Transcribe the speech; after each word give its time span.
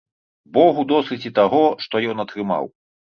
Богу 0.55 0.85
досыць 0.91 1.17
і 1.31 1.31
таго, 1.39 1.59
што 1.83 2.01
ён 2.15 2.25
атрымаў. 2.25 2.65